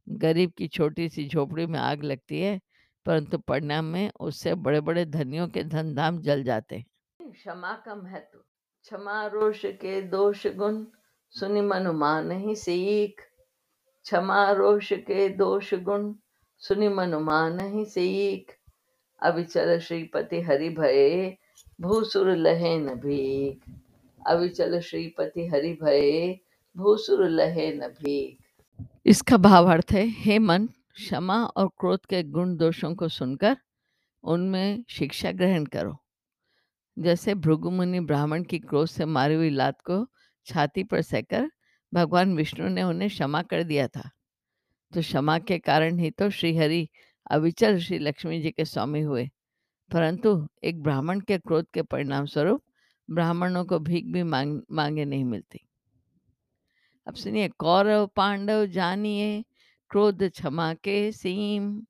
गरीब 0.08 0.52
की 0.58 0.68
छोटी 0.68 1.08
सी 1.08 1.28
झोपड़ी 1.28 1.66
में 1.66 1.78
आग 1.78 2.04
लगती 2.04 2.40
है, 2.40 2.60
परंतु 3.06 3.38
परिणाम 3.38 3.84
में 3.84 4.10
उससे 4.20 4.54
बड़े 4.54 4.80
बड़े 4.80 5.04
धनियों 5.04 5.48
के 5.48 5.64
धन 5.64 5.94
धाम 5.94 6.20
जल 6.20 6.42
जाते 6.42 6.76
हैं। 6.76 6.86
क्षमा 7.30 7.72
का 7.72 7.94
महत्व, 7.94 8.38
क्षमा 8.82 9.26
रोष 9.26 9.66
के 9.66 10.02
दोष 10.02 10.46
गुण, 10.46 10.84
सुनि 11.30 11.60
मन 11.60 11.86
मान 11.86 12.30
ही 12.30 12.54
सीख। 12.56 13.20
क्षमा 14.02 14.50
रोष 14.50 14.92
के 14.92 15.28
दोष 15.28 15.74
गुण, 15.74 16.14
सुनि 16.58 16.88
मन 16.88 17.14
मान 17.14 17.60
ही 17.60 17.84
सीख। 17.84 18.56
अविचल 19.22 19.78
श्रीपति 19.78 20.40
हरि 20.40 20.68
भये। 20.68 21.38
भूसुर 21.80 22.36
लहे 22.36 22.78
न 22.78 22.86
भीख। 22.86 23.74
अविचल 24.26 24.80
श्रीपति 24.80 25.46
हरि 25.46 25.78
भये, 25.82 26.40
भूसुर 26.76 27.28
लहे 27.28 27.72
न 27.74 27.80
भीख। 27.80 28.38
इसका 29.06 29.36
भावार्थ 29.36 29.92
है, 29.92 30.06
हे 30.06 30.38
मन, 30.38 30.66
क्षमा 30.94 31.44
और 31.44 31.68
क्रोध 31.68 32.06
के 32.06 32.22
गुण 32.22 32.56
दोषों 32.56 32.94
को 32.94 33.08
सुनकर 33.08 33.56
उनमें 34.24 34.84
शिक्षा 34.88 35.32
ग्रहण 35.32 35.64
करो। 35.64 35.96
जैसे 36.98 37.34
भृगु 37.34 37.70
मुनि 37.70 38.00
ब्राह्मण 38.00 38.42
की 38.42 38.58
क्रोध 38.58 38.88
से 38.88 39.04
मारी 39.04 39.34
हुई 39.34 39.50
लात 39.50 39.80
को 39.80 40.06
छाती 40.46 40.84
पर 40.84 41.02
सहकर 41.02 41.50
भगवान 41.94 42.36
विष्णु 42.36 42.68
ने 42.68 42.82
उन्हें 42.82 43.10
क्षमा 43.10 43.42
कर 43.42 43.62
दिया 43.62 43.88
था। 43.88 44.10
तो 44.92 45.00
क्षमा 45.00 45.38
के 45.38 45.58
कारण 45.58 45.98
ही 45.98 46.10
तो 46.10 46.30
श्रीहरि 46.30 46.88
अविचल 47.30 47.78
श्री 47.78 47.98
लक्ष्मी 47.98 48.42
जी 48.42 48.50
के 48.50 48.64
स्वामी 48.64 49.00
हुए। 49.00 49.30
परंतु 49.92 50.48
एक 50.64 50.82
ब्राह्मण 50.82 51.20
के 51.20 51.38
क्रोध 51.38 51.66
के 51.74 51.82
परिणाम 51.82 52.26
स्वरूप 52.26 52.62
ब्राह्मणों 53.10 53.64
को 53.64 53.78
भीख 53.78 54.04
भी 54.04 54.22
मांग, 54.22 54.60
मांगे 54.72 55.04
नहीं 55.04 55.24
मिलती। 55.24 55.60
अब 57.06 57.14
सुनिए, 57.14 57.48
कौरव, 57.48 58.06
पांडव, 58.06 58.66
जानिए, 58.66 59.44
क्रोध 59.90 60.22
क्षमा 60.22 60.74
के 60.74 61.12
सीम। 61.12 61.86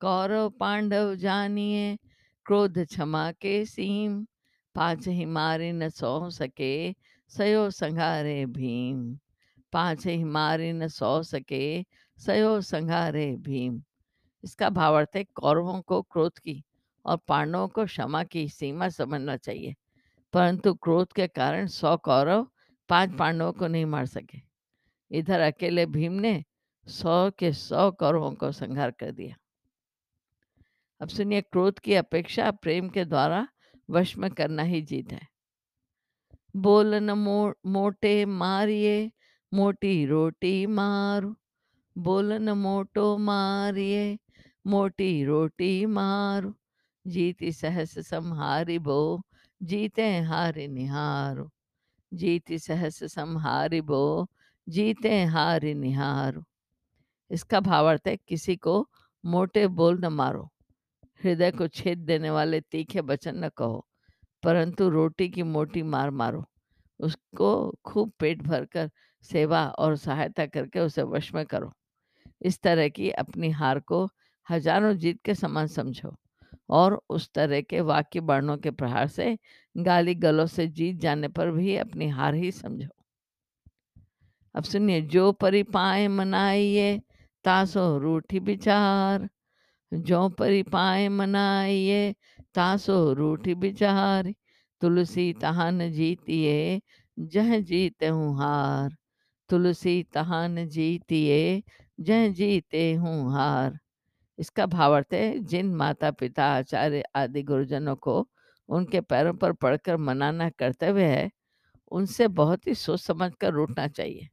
कौरव, 0.00 0.50
पांडव, 0.50 1.14
जानिए, 1.14 1.98
क्रोध 2.46 2.78
क्षमा 2.78 3.32
के 3.32 3.64
सीम। 3.64 4.26
पाँच 4.74 5.08
ही 5.08 5.24
मारे 5.24 5.72
न 5.72 5.88
सौ 5.88 6.30
सके, 6.30 6.92
सयो 7.28 7.70
संघारे 7.70 8.46
भीम। 8.46 9.18
पाँच 9.72 10.06
ही 10.06 10.24
मारे 10.24 10.72
न 10.72 10.88
सौ 10.88 11.22
सके, 11.22 11.82
सयो 12.18 12.60
संघारे 12.60 13.36
भीम। 13.36 13.82
इसका 14.44 14.70
भावार्थ 14.70 15.16
है 15.16 15.24
कौरवों 15.24 15.82
को 15.82 16.02
क्रोध 16.02 16.38
की 16.38 16.64
और 17.06 17.16
पांडवों 17.28 17.68
को 17.68 17.84
क्षमा 17.84 18.24
की 18.24 18.48
सीमा 18.48 18.88
समझना 18.88 19.36
चाहिए। 19.36 19.74
परंतु 20.32 20.74
क्रोध 20.74 21.12
के 21.12 21.26
कारण 21.26 21.66
सौ 21.66 21.96
कौरव 21.96 22.46
पाँच 22.88 23.10
पांडवों 23.18 23.52
को 23.52 23.66
नहीं 23.66 23.86
मार 23.86 24.06
सके। 24.06 24.38
इधर 25.10 25.40
अकेले 25.40 25.86
भीम 25.86 26.12
ने 26.12 26.44
सौ 26.86 27.30
के 27.30 27.52
सौ 27.52 27.90
कौरवों 27.90 28.32
को 28.32 28.52
संहार 28.52 28.90
कर 28.90 29.12
दिया। 29.12 29.36
अब 31.00 31.08
सुनिए 31.08 31.40
क्रोध 31.40 31.78
की 31.78 31.94
अपेक्षा 31.94 32.50
प्रेम 32.50 32.88
के 32.88 33.04
द्वारा 33.04 33.48
वश 33.90 34.16
में 34.16 34.30
करना 34.30 34.62
ही 34.62 34.82
जीत 34.82 35.12
है। 35.12 35.28
बोलन 36.56 37.10
मो, 37.10 37.54
मोटे 37.66 38.24
मारिए 38.24 39.12
मोटी 39.54 40.06
रोटी 40.06 40.66
मारू। 40.66 41.36
बोलन 41.98 42.50
मोटो 42.50 43.18
मारिए 43.18 44.18
मोटी 44.66 45.24
रोटी 45.24 45.86
मारू। 45.86 46.54
जीती 47.06 47.52
सहस 47.52 47.98
संहारी 48.08 48.78
बो, 48.78 49.22
जीते 49.60 50.08
हारि 50.20 50.66
निहारो। 50.68 51.50
जीती 52.12 52.58
सहस 52.58 53.02
संहारी 53.04 53.80
बो, 53.80 54.28
जीते 54.66 55.22
हारि 55.24 55.74
निहारो। 55.74 56.44
इसका 57.30 57.60
भावार्थ 57.60 58.08
है 58.08 58.16
किसी 58.18 58.56
को 58.56 58.86
मोटे 59.24 59.66
बोल 59.68 59.98
न 59.98 60.12
मारो। 60.12 60.48
हृदय 61.20 61.50
को 61.50 61.68
छेद 61.68 61.98
देने 61.98 62.30
वाले 62.30 62.60
तीखे 62.60 63.00
वचन 63.00 63.44
न 63.44 63.48
कहो, 63.48 63.84
परंतु 64.42 64.88
रोटी 64.88 65.28
की 65.28 65.42
मोटी 65.42 65.82
मार 65.82 66.10
मारो। 66.10 66.44
उसको 67.00 67.74
खूब 67.84 68.12
पेट 68.20 68.42
भरकर 68.42 68.90
सेवा 69.24 69.66
और 69.68 69.96
सहायता 69.96 70.46
करके 70.46 70.80
उसे 70.80 71.02
वश 71.02 71.32
में 71.34 71.44
करो। 71.46 71.72
इस 72.42 72.60
तरह 72.60 72.88
की 72.88 73.10
अपनी 73.10 73.50
हार 73.50 73.80
को 73.80 74.08
हज़ारों 74.46 74.92
जीत 74.94 75.20
के 75.24 75.34
समान 75.34 75.66
समझो। 75.66 76.14
और 76.70 77.02
उस 77.10 77.30
तरह 77.34 77.60
के 77.60 77.80
वाक्य 77.80 78.20
वर्णों 78.20 78.56
के 78.56 78.70
प्रहार 78.70 79.08
से 79.08 79.38
गाली 79.76 80.14
गलों 80.14 80.46
से 80.46 80.66
जीत 80.66 80.96
जाने 80.96 81.28
पर 81.28 81.50
भी 81.50 81.76
अपनी 81.76 82.08
हार 82.08 82.34
ही 82.34 82.52
समझो। 82.52 82.88
अब 84.54 84.62
सुनिए, 84.62 85.00
जो 85.00 85.32
परि 85.32 85.62
पाए 85.62 86.08
मनाइए, 86.08 87.00
तासो 87.44 87.98
रूठी 87.98 88.38
विचार। 88.38 89.28
जो 89.94 90.28
परि 90.28 90.62
पाए 90.62 91.08
मनाइए, 91.08 92.14
तासो 92.54 93.12
रूठी 93.12 93.54
विचार। 93.54 94.34
तुलसी 94.80 95.32
तहान 95.32 95.90
जीतिए, 95.90 96.80
जह 97.18 97.60
जीते 97.60 98.06
हूँ 98.06 98.38
हार। 98.38 98.96
तुलसी 99.48 100.02
तहान 100.02 100.68
जीतिए, 100.68 101.62
जह 102.00 102.28
जीते 102.28 102.94
हूँ 102.94 103.32
हार। 103.32 103.78
इसका 104.42 104.66
भावार्थ 104.66 105.14
है, 105.14 105.38
जिन 105.38 105.74
माता 105.74 106.10
पिता 106.10 106.44
आचार्य 106.44 107.02
आदि 107.14 107.42
गुरुजनों 107.42 107.96
को 107.96 108.28
उनके 108.68 109.00
पैरों 109.00 109.34
पर 109.34 109.52
पड़कर 109.52 109.96
मनाना 109.96 110.50
कर्तव्य 110.50 111.04
है, 111.04 111.30
उनसे 111.92 112.28
बहुत 112.28 112.66
ही 112.66 112.74
सोच 112.74 113.00
समझ 113.00 113.34
कर 113.40 113.52
रूठना 113.52 113.88
चाहिए। 113.88 114.28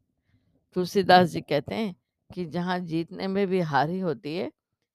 तुलसीदास 0.74 1.28
जी 1.30 1.42
कहते 1.42 1.76
हैं 1.76 1.96
कि 2.30 2.46
जहाँ 2.46 2.80
जीतने 2.80 3.28
में 3.28 3.48
भी 3.48 3.60
हार 3.60 3.90
ही 3.90 4.00
होती 4.00 4.36
है, 4.36 4.52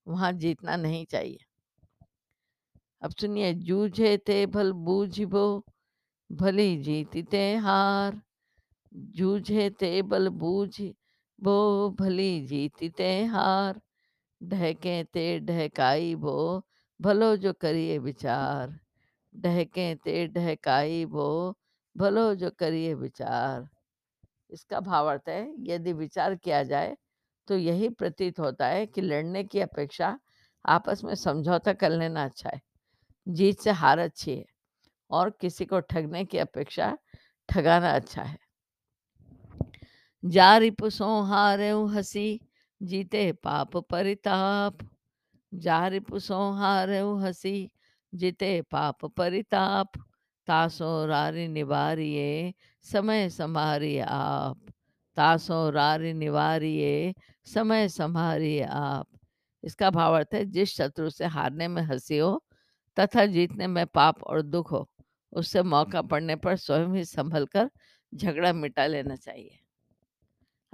वहाँ 0.08 0.32
जीतना 0.32 0.76
नहीं 0.76 1.06
चाहिए। 1.06 1.38
अब 3.02 3.10
सुनिए, 3.10 3.54
जूझे 3.54 4.18
थे 4.18 4.46
भल 4.46 4.72
बूझबो 4.72 5.64
भली 6.32 6.76
जीती 6.82 7.22
ते 7.22 7.56
हार। 7.56 8.20
जूझे 8.94 9.70
ते 9.70 10.02
बल 10.02 10.28
बूझ 10.28 10.80
बो, 11.38 11.90
भली 11.90 12.46
जीती 12.46 12.88
ते 12.88 13.24
हार। 13.24 13.80
ढहके 14.44 15.02
ते 15.04 15.40
ढहकाई 15.40 16.14
बो, 16.14 16.62
भलो 17.00 17.36
जो 17.36 17.52
करिए 17.52 17.98
विचार। 17.98 18.78
ढहके 19.34 19.94
ते 19.96 20.26
ढहकाई 20.28 21.04
बो, 21.06 21.54
भलो 21.96 22.34
जो 22.34 22.50
करिए 22.50 22.94
विचार। 22.94 23.68
इसका 24.52 24.80
भावार्थ 24.80 25.28
है, 25.28 25.54
यदि 25.68 25.92
विचार 25.92 26.34
किया 26.34 26.62
जाए 26.62 26.96
तो 27.48 27.56
यही 27.56 27.88
प्रतीत 27.90 28.38
होता 28.40 28.66
है 28.66 28.86
कि 28.86 29.00
लड़ने 29.00 29.44
की 29.44 29.60
अपेक्षा 29.60 30.18
आपस 30.64 31.02
में 31.04 31.14
समझौता 31.14 31.72
कर 31.72 31.90
लेना 31.90 32.24
अच्छा 32.24 32.50
है। 32.54 32.60
जीत 33.26 33.60
से 33.60 33.70
हार 33.72 33.98
अच्छी 33.98 34.30
है, 34.32 34.44
और 35.10 35.30
किसी 35.40 35.64
को 35.64 35.80
ठगने 35.80 36.24
की 36.24 36.38
अपेक्षा 36.38 36.96
ठगाना 37.48 37.90
अच्छा 37.90 38.22
है। 38.22 38.38
जा 40.24 40.56
रिपुसो 40.58 41.08
हारे 41.22 41.70
हसी 41.94 42.40
जीते 42.84 43.32
पाप 43.32 43.76
परिताप। 43.76 44.78
जा 45.54 45.88
रिपुसो 45.88 46.50
हारे 46.50 46.98
हसी, 46.98 47.70
जीते 48.14 48.62
पाप 48.62 49.04
परिताप। 49.04 49.88
तासो 50.46 51.06
रारी 51.06 51.48
निवारिये 51.48 52.54
समय 52.82 53.30
संभारिए 53.30 54.00
आप। 54.00 54.60
तासो 55.16 55.70
रारी 55.70 56.12
निवारिये 56.12 57.14
समय 57.44 57.88
संभारिए 57.88 58.62
आप। 58.62 59.06
इसका 59.64 59.90
भावार्थ 59.90 60.34
है, 60.34 60.44
जिस 60.44 60.76
शत्रु 60.76 61.10
से 61.10 61.24
हारने 61.24 61.68
में 61.68 61.82
हँसी 61.82 62.18
हो, 62.18 62.44
तथा 63.00 63.26
जीतने 63.26 63.66
में 63.66 63.86
पाप 63.86 64.22
और 64.22 64.42
दुख 64.42 64.72
हो, 64.72 64.88
उससे 65.32 65.62
मौका 65.62 66.02
पड़ने 66.02 66.36
पर 66.36 66.56
स्वयं 66.56 66.88
ही 66.88 67.04
संभल 67.04 67.46
कर 67.46 67.70
झगड़ा 68.14 68.52
मिटा 68.52 68.86
लेना 68.86 69.16
चाहिए। 69.16 69.63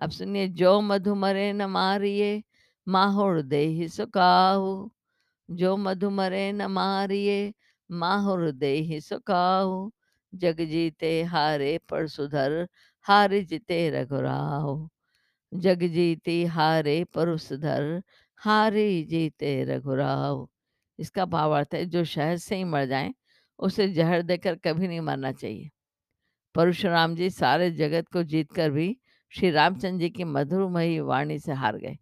अब 0.00 0.10
सुनिए, 0.10 0.48
जो 0.48 0.80
मधुमरे 0.80 1.52
न 1.52 1.62
मारिए, 1.62 2.42
माहुर 2.88 3.42
दे 3.42 3.62
ही 3.66 3.88
सुकाहू 3.88 4.92
जो 5.50 5.76
मधुमरे 5.76 6.52
न 6.52 6.66
मारिए, 6.66 7.54
माहुर 7.90 8.50
दे 8.52 8.74
ही 8.74 9.00
सुकाहू 9.00 9.92
जग 10.34 10.60
जीते 10.60 11.22
हारे 11.22 11.78
पर 11.90 12.06
सुधर, 12.08 12.68
हार 13.02 13.38
जीते 13.40 13.90
रघुराव 13.90 14.88
जग 15.54 15.82
जीती 15.82 16.44
हारे 16.44 17.04
पर 17.04 17.36
सुधर, 17.38 18.02
हारी 18.36 19.04
जीते 19.04 19.64
रघुराव 19.64 20.48
इसका 20.98 21.24
भावार्थ 21.26 21.74
है, 21.74 21.86
जो 21.86 22.04
शहद 22.04 22.38
से 22.38 22.56
ही 22.56 22.64
मर 22.64 22.86
जाए, 22.86 23.14
उसे 23.58 23.88
जहर 23.88 24.22
देकर 24.22 24.56
कभी 24.56 24.88
नहीं 24.88 25.00
मरना 25.00 25.32
चाहिए। 25.32 25.70
परशुराम 26.54 27.16
जी 27.16 27.30
सारे 27.30 27.70
जगत 27.70 28.08
को 28.08 28.22
जीतकर 28.24 28.70
भी 28.70 28.99
श्री 29.30 29.50
रामचंद्र 29.50 29.98
जी 29.98 30.10
की 30.10 30.24
मधुरमयी 30.24 31.00
वाणी 31.00 31.38
से 31.38 31.52
हार 31.52 31.76
गए 31.76 31.96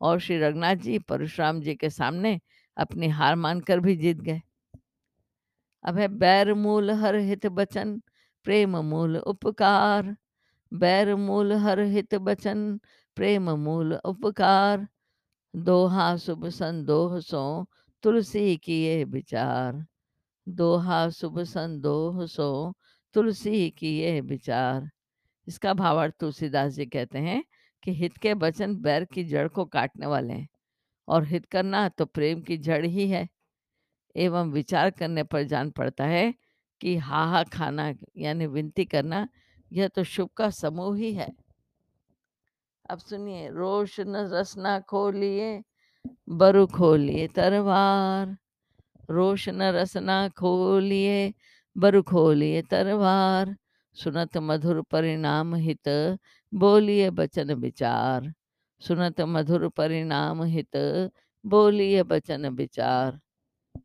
और 0.00 0.20
श्री 0.20 0.38
रघुनाथ 0.38 0.76
जी 0.76 0.98
परशुराम 0.98 1.60
जी 1.60 1.74
के 1.74 1.90
सामने 1.90 2.40
अपनी 2.76 3.08
हार 3.08 3.34
मानकर 3.34 3.80
भी 3.80 3.96
जीत 3.96 4.16
गए। 4.16 4.40
अब 5.84 5.98
है 5.98 6.08
बैर 6.08 6.54
मूल 6.54 6.90
हर 6.90 7.16
हित 7.16 7.46
बचन, 7.46 8.02
प्रेम 8.44 8.76
मूल 8.76 9.16
उपकार। 9.16 10.16
बैर 10.74 11.14
मूल 11.14 11.52
हर 11.52 11.80
हित 11.80 12.14
बचन, 12.14 12.80
प्रेम 13.16 13.50
मूल 13.50 13.94
उपकार। 13.94 14.86
दोहा 15.56 16.16
शुभ 16.16 16.48
संदोह 16.48 17.20
सो 17.20 17.66
तुलसी 18.02 18.56
किए 18.56 19.04
विचार। 19.04 19.86
दोहा 20.48 21.08
शुभ 21.10 21.42
संदोह 21.42 22.26
सो 22.26 22.74
तुलसी 23.14 23.70
किए 23.70 24.20
विचार। 24.20 24.90
इसका 25.50 25.72
भावार्थ 25.74 26.14
तुलसीदास 26.20 26.72
जी 26.72 26.84
कहते 26.86 27.18
हैं 27.18 27.42
कि 27.82 27.92
हित 27.94 28.16
के 28.16 28.32
वचन 28.36 28.74
बैर 28.76 29.04
की 29.04 29.24
जड़ 29.24 29.46
को 29.48 29.64
काटने 29.66 30.06
वाले 30.06 30.32
हैं, 30.32 30.48
और 31.08 31.24
हित 31.24 31.46
करना 31.46 31.88
तो 31.88 32.04
प्रेम 32.06 32.40
की 32.40 32.56
जड़ 32.58 32.84
ही 32.86 33.08
है। 33.08 33.28
एवं 34.14 34.50
विचार 34.52 34.90
करने 34.90 35.22
पर 35.24 35.42
जान 35.44 35.70
पड़ता 35.70 36.04
है 36.04 36.32
कि 36.80 36.96
हा 36.98 37.24
हा 37.24 37.42
खाना 37.44 37.92
यानी 38.18 38.46
विनती 38.46 38.84
करना, 38.84 39.26
यह 39.70 39.88
तो 39.88 40.04
शुभ 40.04 40.28
का 40.36 40.50
समूह 40.50 40.96
ही 40.96 41.12
है। 41.14 41.28
अब 42.84 42.98
सुनिए 42.98 43.48
रोशन 43.50 44.16
रसना 44.32 44.78
खोलिए, 44.80 45.62
बरु 46.30 46.66
खोलिए 46.66 47.26
तरवार। 47.28 48.36
रोशन 49.10 49.62
रसना 49.72 50.28
खोलिए, 50.28 51.32
बरु 51.76 52.02
खोलिए 52.02 52.62
तरवार। 52.62 53.56
सुनत 54.04 54.36
मधुर 54.36 54.82
परिणाम 54.82 55.54
हित, 55.54 56.18
बोलिए 56.54 57.10
बचन 57.10 57.52
विचार। 57.52 58.32
सुनत 58.80 59.20
मधुर 59.20 59.68
परिणाम 59.68 60.42
हित, 60.42 60.76
बोलिए 61.46 62.02
बचन 62.02 62.46
विचार। 62.46 63.20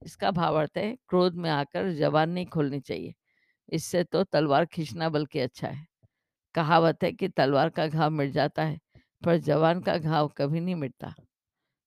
इसका 0.03 0.31
भावार्थ 0.31 0.77
है, 0.77 0.97
क्रोध 1.09 1.35
में 1.35 1.49
आकर 1.49 1.91
जबान 1.91 2.29
नहीं 2.29 2.45
खोलनी 2.45 2.79
चाहिए। 2.79 3.13
इससे 3.69 4.03
तो 4.03 4.23
तलवार 4.23 4.65
खींचना 4.65 5.09
बल्कि 5.09 5.39
अच्छा 5.39 5.67
है। 5.67 5.87
कहावत 6.55 7.03
है 7.03 7.11
कि 7.11 7.27
तलवार 7.27 7.69
का 7.69 7.87
घाव 7.87 8.09
मिट 8.09 8.31
जाता 8.31 8.63
है, 8.63 8.79
पर 9.25 9.37
जवान 9.37 9.81
का 9.81 9.97
घाव 9.97 10.27
कभी 10.27 10.59
नहीं 10.59 10.75
मिटता। 10.75 11.13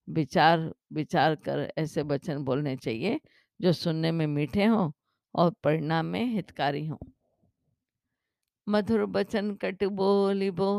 विचार 0.09 0.75
विचार 0.93 1.35
कर 1.35 1.73
ऐसे 1.79 2.03
वचन 2.03 2.39
बोलने 2.39 2.77
चाहिए, 2.77 3.21
जो 3.61 3.73
सुनने 3.73 4.13
में 4.13 4.27
मीठे 4.27 4.65
हों 4.65 4.91
और 5.35 5.55
परिणाम 5.65 6.07
में 6.07 6.25
हितकारी 6.27 6.87
हों। 6.87 6.97
मधुर 8.69 9.05
बचन 9.07 9.55
कट 9.63 9.85
बोलिबो 9.99 10.71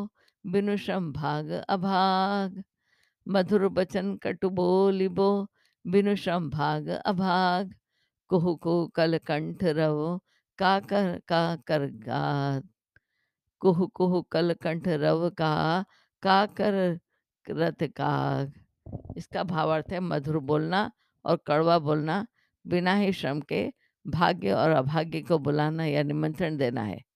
बिनु 0.46 0.76
श्रम 0.78 1.12
भाग 1.14 1.50
अभाग। 1.70 2.64
मधुर 3.28 3.68
बचन 3.70 4.16
कटु 4.24 4.50
बोलिबो 4.50 5.30
बिनु 5.86 6.16
श्रम 6.16 6.50
भाग 6.50 6.88
अभाग। 6.88 7.74
कुहु 8.30 8.56
कुहु 8.56 8.88
कल 8.96 9.18
कंठ 9.28 9.64
रवो 9.64 10.18
का 10.60 10.80
कर 10.80 11.20
का 11.28 11.44
कर 11.68 11.86
गात 12.06 12.64
कुहु 13.62 13.88
कुहु 13.88 14.22
कल 14.32 14.54
कंठ 14.54 14.88
रव 14.88 15.30
का 15.38 15.86
का 16.24 16.46
कर 16.46 17.00
रत 17.46 17.84
काग। 17.98 18.54
इसका 19.18 19.44
भावार्थ 19.44 19.92
है 19.92 20.00
मधुर 20.00 20.40
बोलना 20.40 20.90
और 21.26 21.40
कड़वा 21.48 21.80
बोलना। 21.80 22.26
बिना 22.66 22.96
ही 22.96 23.14
श्रम 23.14 23.42
के 23.42 23.68
भाग्य 24.06 24.52
और 24.54 24.70
अभाग्य 24.72 25.22
को 25.22 25.38
बुलाना 25.40 25.86
या 25.86 26.04
निमंत्रण 26.04 26.58
देना 26.58 26.82
है। 26.84 27.09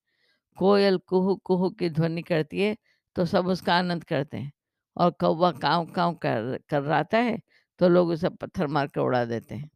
कोयल 0.58 0.98
कुहू 1.08 1.36
कुहू 1.46 1.70
की 1.70 1.90
ध्वनि 1.90 2.22
करती 2.22 2.62
है 2.62 2.76
तो 3.16 3.26
सब 3.26 3.48
उसका 3.48 3.76
आनंद 3.76 4.04
करते 4.04 4.38
हैं। 4.38 4.52
और 4.98 5.12
कौवा 5.12 5.52
काव 5.52 5.86
काव 5.86 6.14
कर 6.24 6.82
रहा 6.82 7.04
है 7.14 7.38
तो 7.80 7.88
लोग 7.90 8.10
उसे 8.10 8.30
पत्थर 8.30 8.68
मार 8.68 8.88
कर 8.88 9.02
उड़ा 9.02 9.24
देते 9.26 9.56
हैं। 9.56 9.70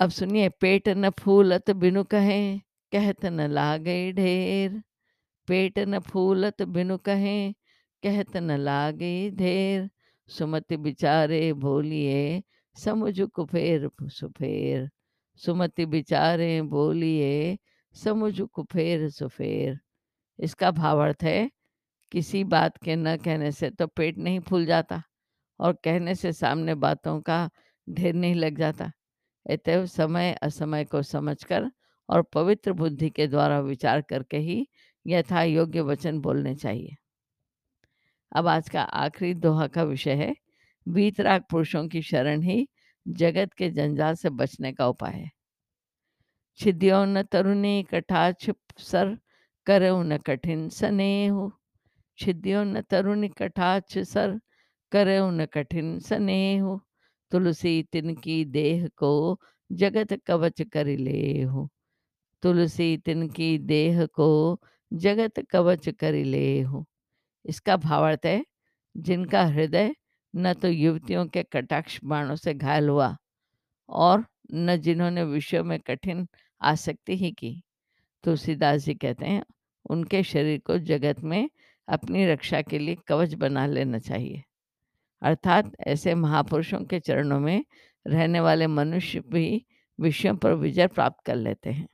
अब 0.00 0.10
सुनिए, 0.10 0.48
पेट 0.48 0.88
न 0.88 1.10
फूलत 1.10 1.70
बिनु 1.70 2.04
कहे, 2.04 2.58
कहत 2.92 3.24
न 3.26 3.46
लागे 3.50 4.12
ढेर। 4.12 4.82
पेट 5.48 5.78
न 5.78 5.98
फूलत 6.00 6.62
बिनु 6.62 6.96
कहे, 6.98 7.52
कहत 8.02 8.36
न 8.36 8.56
लागे 8.58 9.30
ढेर। 9.30 9.88
सुमति 10.28 10.76
बिचारे 10.76 11.52
बोलिए, 11.52 12.42
समुझ 12.76 13.20
कुफेर 13.20 13.88
सुफेर। 14.02 14.88
सुमति 15.40 15.86
बिचारे 15.86 16.60
बोलिए, 16.62 17.58
समुझ 17.96 18.40
कुफेर 18.40 19.08
सुफेर। 19.10 19.78
इसका 20.38 20.70
भावार्थ 20.70 21.22
है, 21.24 21.50
किसी 22.12 22.42
बात 22.44 22.76
के 22.76 22.96
न 22.96 23.16
कहने 23.16 23.50
से 23.52 23.70
तो 23.70 23.86
पेट 23.86 24.18
नहीं 24.18 24.40
फूल 24.40 24.66
जाता 24.66 25.02
और 25.60 25.72
कहने 25.84 26.14
से 26.14 26.32
सामने 26.32 26.74
बातों 26.76 27.20
का 27.20 27.48
ढेर 27.86 28.14
नहीं 28.14 28.34
लग 28.34 28.58
जाता। 28.58 28.90
अतएव 29.46 29.86
समय 29.86 30.32
असमय 30.42 30.84
को 30.84 31.02
समझकर 31.02 31.70
और 32.08 32.22
पवित्र 32.32 32.72
बुद्धि 32.72 33.10
के 33.10 33.26
द्वारा 33.26 33.60
विचार 33.60 34.00
करके 34.00 34.36
ही 34.38 34.66
यथा 35.06 35.42
योग्य 35.42 35.80
वचन 35.80 36.18
बोलने 36.18 36.54
चाहिए। 36.54 36.96
अब 38.32 38.46
आज 38.48 38.68
का 38.68 38.82
आखिरी 38.82 39.34
दोहा 39.34 39.66
का 39.66 39.82
विषय 39.82 40.14
है 40.14 40.34
वीतराग 40.86 41.42
पुरुषों 41.50 41.86
की 41.88 42.02
शरण 42.02 42.42
ही 42.42 42.66
जगत 43.06 43.52
के 43.52 43.68
जंजाल 43.70 44.14
से 44.14 44.30
बचने 44.30 44.72
का 44.72 44.86
उपाय 44.88 45.12
है। 45.12 45.30
छिद्यो 46.60 47.04
न 47.04 47.22
तरुणी 47.22 47.82
कटाक्ष 47.82 48.50
सर 48.80 49.16
करो 49.66 50.02
न 50.02 50.16
कठिन 50.26 50.68
स्नेह, 50.68 51.36
छिद्यो 52.18 52.62
न 52.64 52.80
तरुण 52.90 53.28
कटाक्ष 53.38 53.98
सर, 54.08 54.38
करो 54.92 55.30
न 55.30 55.46
कठिन 55.54 55.98
स्नेह, 56.00 56.64
तुलसी 57.32 57.82
तिनकी 57.92 58.44
देह 58.56 58.86
को 58.98 59.12
जगत 59.70 60.12
कवच 60.26 60.62
कर 60.72 60.86
ले 60.98 61.42
हो 61.42 61.68
तुलसी 62.42 62.96
तिनकी 63.06 63.56
देह 63.58 64.04
को 64.14 64.28
जगत 64.92 65.40
कवच 65.50 65.88
कर 66.00 66.14
ले 66.24 66.60
हो 66.62 66.84
इसका 67.44 67.76
भावार्थ 67.76 68.26
है, 68.26 68.44
जिनका 68.94 69.44
हृदय 69.46 69.94
न 70.34 70.52
तो 70.54 70.68
युवतियों 70.68 71.26
के 71.28 71.42
कटाक्ष 71.52 71.98
बाणों 72.04 72.36
से 72.36 72.54
घायल 72.54 72.88
हुआ 72.88 73.16
और 73.88 74.24
न 74.54 74.76
जिन्होंने 74.76 75.24
विषयों 75.24 75.64
में 75.64 75.78
कठिन 75.80 76.26
आसक्ति 76.60 77.16
ही 77.16 77.30
की। 77.32 77.62
तुलसीदास 78.24 78.84
जी 78.84 78.94
कहते 78.94 79.26
हैं, 79.26 79.44
उनके 79.90 80.22
शरीर 80.22 80.58
को 80.58 80.78
जगत 80.78 81.20
में 81.20 81.50
अपनी 81.88 82.26
रक्षा 82.26 82.62
के 82.62 82.78
लिए 82.78 82.96
कवच 83.08 83.34
बना 83.34 83.66
लेना 83.66 83.98
चाहिए। 83.98 84.42
अर्थात 85.22 85.72
ऐसे 85.80 86.14
महापुरुषों 86.14 86.80
के 86.80 87.00
चरणों 87.00 87.40
में 87.40 87.64
रहने 88.06 88.40
वाले 88.40 88.66
मनुष्य 88.66 89.20
भी 89.20 89.66
विषयों 90.00 90.36
पर 90.36 90.52
विजय 90.52 90.86
प्राप्त 90.86 91.24
कर 91.26 91.36
लेते 91.36 91.70
हैं। 91.70 91.88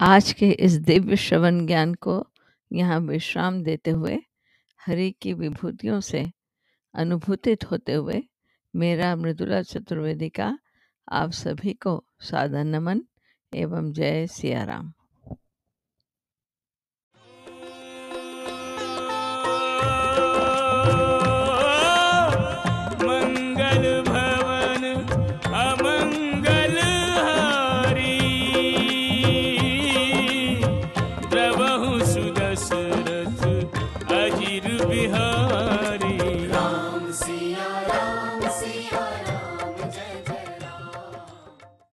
आज 0.00 0.32
के 0.32 0.50
इस 0.50 0.72
दिव्य 0.72 1.16
श्रवण 1.16 1.66
ज्ञान 1.66 1.94
को 1.94 2.26
यहाँ 2.72 3.00
विश्राम 3.00 3.62
देते 3.62 3.90
हुए, 3.90 4.18
हरि 4.86 5.14
की 5.22 5.32
विभूतियों 5.32 6.00
से 6.00 6.30
अनुभूतित 6.94 7.70
होते 7.70 7.92
हुए 7.92 8.22
मेरा 8.76 9.16
मृदुला 9.16 9.62
चतुर्वेदी 9.62 10.28
का 10.28 10.58
आप 11.08 11.30
सभी 11.30 11.72
को 11.72 12.04
सादर 12.20 12.64
नमन 12.64 13.02
एवं 13.54 13.92
जय 13.92 14.26
सिया 14.26 14.64
राम। 14.64 14.92